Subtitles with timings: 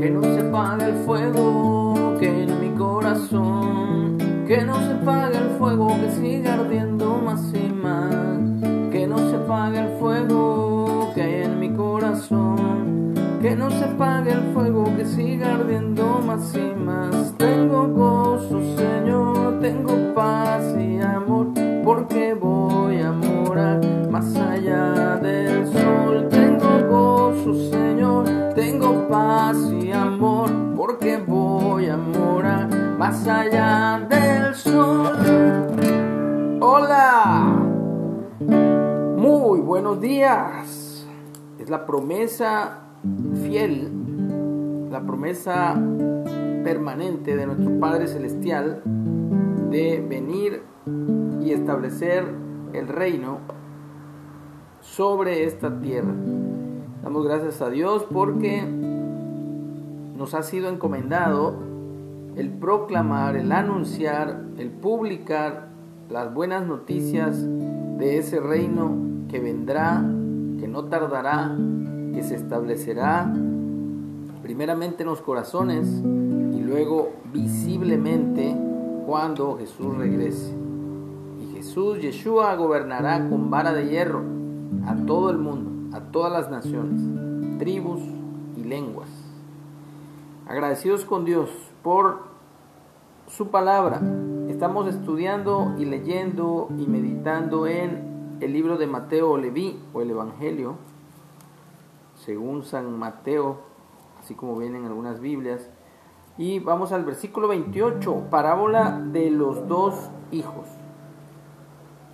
[0.00, 4.16] Que no se apague el fuego que en mi corazón.
[4.46, 8.46] Que no se apague el fuego que siga ardiendo más y más.
[8.90, 13.12] Que no se apague el fuego que en mi corazón.
[13.42, 17.34] Que no se apague el fuego que siga ardiendo más y más.
[17.36, 20.89] Tengo gozo, Señor, tengo paz y
[28.70, 35.10] tengo paz y amor, porque voy a morar más allá del sol.
[36.60, 37.66] Hola,
[39.16, 41.04] muy buenos días.
[41.58, 42.82] Es la promesa
[43.42, 45.74] fiel, la promesa
[46.62, 50.62] permanente de nuestro Padre Celestial de venir
[51.42, 52.24] y establecer
[52.72, 53.38] el reino
[54.80, 56.14] sobre esta tierra.
[57.02, 58.62] Damos gracias a Dios porque
[60.16, 61.54] nos ha sido encomendado
[62.36, 65.68] el proclamar, el anunciar, el publicar
[66.10, 67.42] las buenas noticias
[67.98, 68.92] de ese reino
[69.28, 70.04] que vendrá,
[70.58, 71.56] que no tardará,
[72.12, 73.32] que se establecerá
[74.42, 78.56] primeramente en los corazones y luego visiblemente
[79.06, 80.54] cuando Jesús regrese.
[81.40, 84.22] Y Jesús, Yeshua, gobernará con vara de hierro
[84.86, 88.00] a todo el mundo, a todas las naciones, tribus
[88.56, 89.08] y lenguas.
[90.46, 91.50] Agradecidos con Dios
[91.82, 92.22] por
[93.28, 94.00] su palabra.
[94.48, 100.10] Estamos estudiando y leyendo y meditando en el libro de Mateo o Leví o el
[100.10, 100.76] Evangelio,
[102.16, 103.58] según San Mateo,
[104.18, 105.68] así como vienen algunas Biblias.
[106.38, 110.66] Y vamos al versículo 28, parábola de los dos hijos.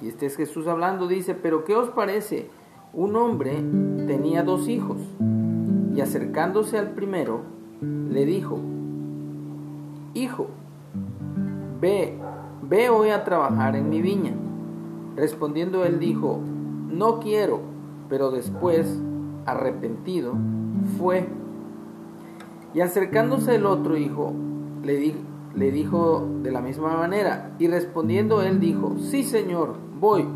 [0.00, 2.50] Y este es Jesús hablando, dice, pero ¿qué os parece?
[2.96, 3.62] Un hombre
[4.06, 4.96] tenía dos hijos
[5.94, 7.42] y acercándose al primero,
[7.82, 8.58] le dijo,
[10.14, 10.46] Hijo,
[11.78, 12.16] ve,
[12.62, 14.32] ve hoy a trabajar en mi viña.
[15.14, 16.40] Respondiendo él dijo,
[16.90, 17.60] no quiero,
[18.08, 18.98] pero después,
[19.44, 20.32] arrepentido,
[20.96, 21.28] fue.
[22.72, 24.32] Y acercándose el otro hijo,
[24.82, 25.14] le, di,
[25.54, 30.26] le dijo de la misma manera, y respondiendo él dijo, sí señor, voy,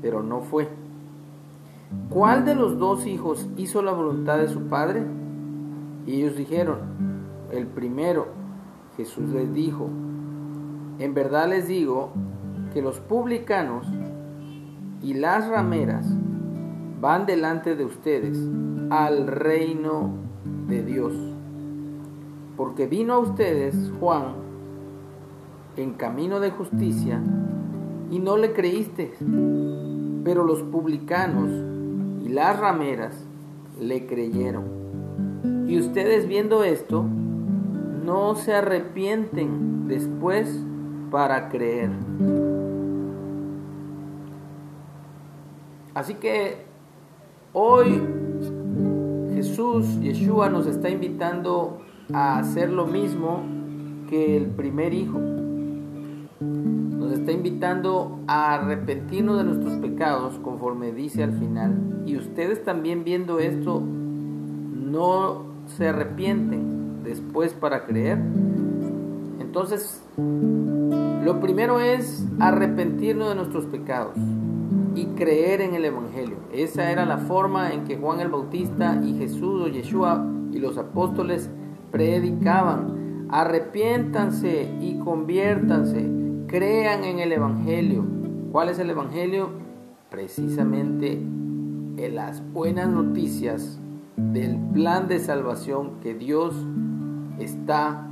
[0.00, 0.85] pero no fue.
[2.08, 5.04] ¿Cuál de los dos hijos hizo la voluntad de su padre?
[6.06, 6.78] Y ellos dijeron,
[7.52, 8.28] el primero.
[8.96, 9.90] Jesús les dijo,
[10.98, 12.12] en verdad les digo
[12.72, 13.86] que los publicanos
[15.02, 16.06] y las rameras
[17.00, 18.38] van delante de ustedes
[18.90, 20.10] al reino
[20.66, 21.12] de Dios.
[22.56, 24.32] Porque vino a ustedes Juan
[25.76, 27.20] en camino de justicia
[28.10, 29.12] y no le creíste,
[30.24, 31.75] pero los publicanos
[32.26, 33.24] y las rameras
[33.80, 35.66] le creyeron.
[35.68, 37.04] Y ustedes viendo esto,
[38.04, 40.60] no se arrepienten después
[41.12, 41.90] para creer.
[45.94, 46.64] Así que
[47.52, 48.02] hoy
[49.34, 51.78] Jesús, Yeshua, nos está invitando
[52.12, 53.42] a hacer lo mismo
[54.10, 55.20] que el primer hijo.
[57.26, 62.04] Está invitando a arrepentirnos de nuestros pecados conforme dice al final.
[62.06, 68.18] Y ustedes también viendo esto, no se arrepienten después para creer.
[69.40, 74.14] Entonces, lo primero es arrepentirnos de nuestros pecados
[74.94, 76.36] y creer en el Evangelio.
[76.52, 80.78] Esa era la forma en que Juan el Bautista y Jesús o Yeshua y los
[80.78, 81.50] apóstoles
[81.90, 83.26] predicaban.
[83.30, 86.15] Arrepiéntanse y conviértanse.
[86.48, 88.04] Crean en el Evangelio.
[88.52, 89.50] ¿Cuál es el Evangelio?
[90.10, 93.80] Precisamente en las buenas noticias
[94.16, 96.54] del plan de salvación que Dios
[97.40, 98.06] está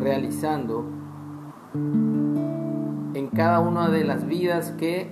[0.00, 0.86] realizando
[3.14, 5.08] en cada una de las vidas que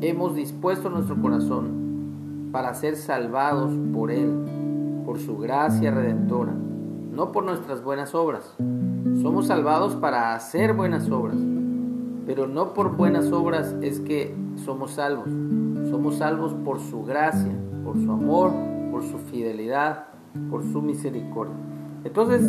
[0.00, 6.52] hemos dispuesto nuestro corazón para ser salvados por Él, por su gracia redentora,
[7.14, 8.54] no por nuestras buenas obras.
[9.22, 11.36] Somos salvados para hacer buenas obras,
[12.26, 14.34] pero no por buenas obras es que
[14.64, 15.28] somos salvos.
[15.90, 17.52] Somos salvos por su gracia,
[17.84, 18.50] por su amor,
[18.90, 20.06] por su fidelidad,
[20.50, 21.54] por su misericordia.
[22.02, 22.42] Entonces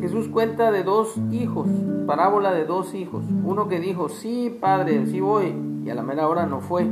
[0.00, 1.68] Jesús cuenta de dos hijos,
[2.06, 3.22] parábola de dos hijos.
[3.44, 5.54] Uno que dijo, sí, padre, sí voy,
[5.84, 6.86] y a la mera hora no fue.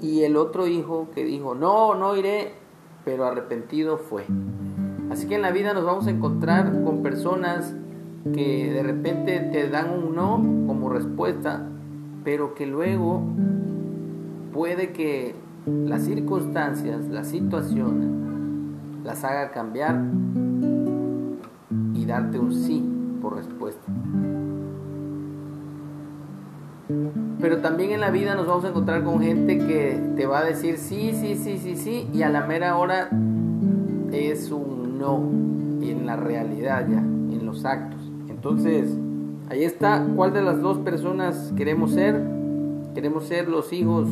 [0.00, 2.54] Y el otro hijo que dijo, no, no iré,
[3.08, 4.26] pero arrepentido fue.
[5.10, 7.74] Así que en la vida nos vamos a encontrar con personas
[8.34, 10.32] que de repente te dan un no
[10.66, 11.66] como respuesta,
[12.22, 13.22] pero que luego
[14.52, 15.34] puede que
[15.64, 18.10] las circunstancias, las situaciones,
[19.04, 19.98] las haga cambiar
[21.94, 22.86] y darte un sí
[23.22, 23.90] por respuesta.
[27.40, 30.44] Pero también en la vida nos vamos a encontrar con gente que te va a
[30.44, 33.10] decir sí, sí, sí, sí, sí, y a la mera hora
[34.10, 35.18] es un no
[35.82, 38.00] en la realidad ya, en los actos.
[38.28, 38.96] Entonces,
[39.50, 42.22] ahí está, ¿cuál de las dos personas queremos ser?
[42.94, 44.08] Queremos ser los hijos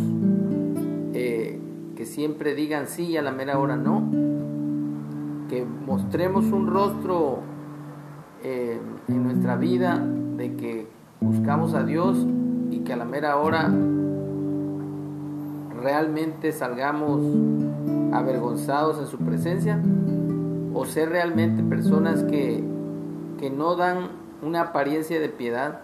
[1.14, 1.58] eh,
[1.96, 4.10] que siempre digan sí y a la mera hora no.
[5.48, 7.38] Que mostremos un rostro
[8.44, 8.78] eh,
[9.08, 9.98] en nuestra vida
[10.36, 10.86] de que
[11.20, 12.26] buscamos a Dios
[12.86, 13.68] que a la mera hora
[15.82, 17.20] realmente salgamos
[18.12, 19.82] avergonzados en su presencia
[20.72, 22.62] o ser realmente personas que,
[23.38, 24.08] que no dan
[24.40, 25.80] una apariencia de piedad,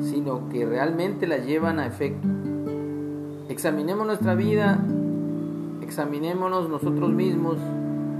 [0.00, 2.26] sino que realmente la llevan a efecto.
[3.48, 4.78] Examinemos nuestra vida,
[5.82, 7.56] examinémonos nosotros mismos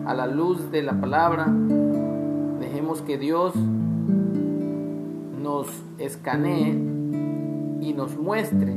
[0.06, 1.46] a la luz de la palabra,
[2.60, 3.54] dejemos que Dios
[5.40, 5.66] nos
[5.98, 6.91] escanee
[7.82, 8.76] y nos muestre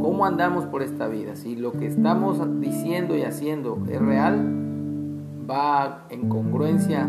[0.00, 1.36] cómo andamos por esta vida.
[1.36, 4.38] Si lo que estamos diciendo y haciendo es real,
[5.48, 7.06] va en congruencia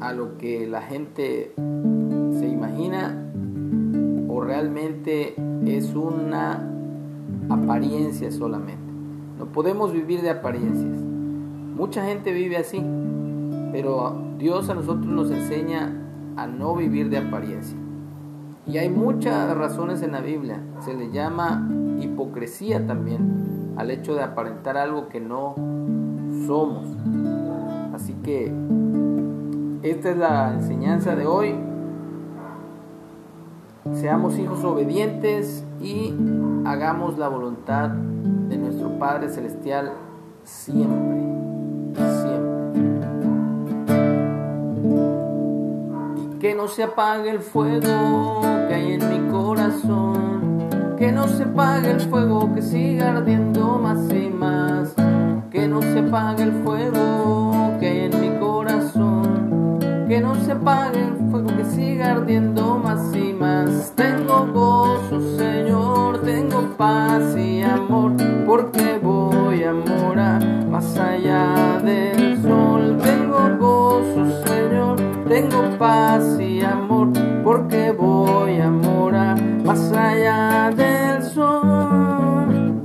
[0.00, 3.30] a lo que la gente se imagina
[4.28, 5.34] o realmente
[5.66, 6.66] es una
[7.50, 8.80] apariencia solamente.
[9.38, 10.98] No podemos vivir de apariencias.
[11.76, 12.82] Mucha gente vive así,
[13.72, 15.92] pero Dios a nosotros nos enseña
[16.36, 17.76] a no vivir de apariencia.
[18.66, 20.60] Y hay muchas razones en la Biblia.
[20.84, 21.68] Se le llama
[22.00, 25.54] hipocresía también al hecho de aparentar algo que no
[26.46, 26.86] somos.
[27.94, 28.52] Así que
[29.82, 31.54] esta es la enseñanza de hoy.
[33.94, 36.14] Seamos hijos obedientes y
[36.64, 39.92] hagamos la voluntad de nuestro Padre Celestial
[40.44, 41.20] siempre.
[46.40, 48.49] Que no se apague el fuego
[51.00, 54.94] que no se apague el fuego que siga ardiendo más y más.
[55.50, 59.78] Que no se apague el fuego que en mi corazón.
[60.06, 63.94] Que no se apague el fuego que siga ardiendo más y más.
[63.96, 68.12] Tengo gozo, Señor, tengo paz y amor.
[68.46, 72.98] Porque voy a morar más allá del sol.
[73.02, 74.96] Tengo gozo, Señor,
[75.26, 76.49] tengo paz y
[79.70, 82.82] más allá del sol.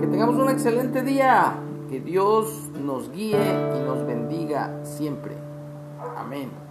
[0.00, 1.52] Que tengamos un excelente día,
[1.90, 3.36] que Dios nos guíe
[3.76, 5.36] y nos bendiga siempre.
[6.16, 6.69] Amén.